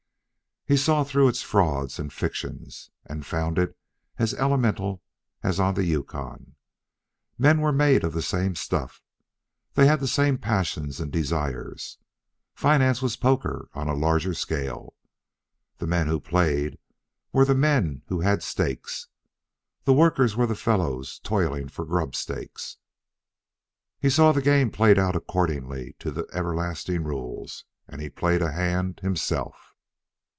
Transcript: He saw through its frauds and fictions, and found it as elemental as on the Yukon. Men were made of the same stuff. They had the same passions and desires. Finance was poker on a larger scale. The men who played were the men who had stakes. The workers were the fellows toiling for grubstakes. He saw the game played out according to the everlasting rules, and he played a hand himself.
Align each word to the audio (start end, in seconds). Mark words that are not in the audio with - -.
He 0.63 0.77
saw 0.77 1.03
through 1.03 1.27
its 1.27 1.41
frauds 1.41 1.99
and 1.99 2.13
fictions, 2.13 2.91
and 3.05 3.25
found 3.25 3.57
it 3.57 3.75
as 4.17 4.33
elemental 4.35 5.01
as 5.43 5.59
on 5.59 5.73
the 5.73 5.83
Yukon. 5.83 6.55
Men 7.37 7.59
were 7.59 7.73
made 7.73 8.05
of 8.05 8.13
the 8.13 8.21
same 8.21 8.55
stuff. 8.55 9.01
They 9.73 9.85
had 9.87 9.99
the 9.99 10.07
same 10.07 10.37
passions 10.37 11.01
and 11.01 11.11
desires. 11.11 11.97
Finance 12.55 13.01
was 13.01 13.17
poker 13.17 13.69
on 13.73 13.89
a 13.89 13.95
larger 13.95 14.33
scale. 14.33 14.95
The 15.79 15.87
men 15.87 16.07
who 16.07 16.21
played 16.21 16.77
were 17.33 17.43
the 17.43 17.55
men 17.55 18.03
who 18.07 18.21
had 18.21 18.41
stakes. 18.41 19.07
The 19.83 19.93
workers 19.93 20.37
were 20.37 20.47
the 20.47 20.55
fellows 20.55 21.19
toiling 21.19 21.67
for 21.67 21.83
grubstakes. 21.85 22.77
He 23.99 24.09
saw 24.11 24.31
the 24.31 24.43
game 24.43 24.69
played 24.69 24.99
out 24.99 25.17
according 25.17 25.95
to 25.99 26.11
the 26.11 26.27
everlasting 26.31 27.03
rules, 27.03 27.65
and 27.89 27.99
he 27.99 28.09
played 28.09 28.41
a 28.43 28.51
hand 28.53 28.99
himself. 29.01 29.67